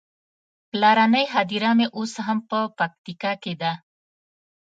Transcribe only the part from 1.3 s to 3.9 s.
هديره مې اوس هم په پکتيکا کې ده.